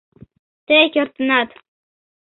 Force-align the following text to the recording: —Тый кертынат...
—Тый 0.67 0.85
кертынат... 0.93 1.49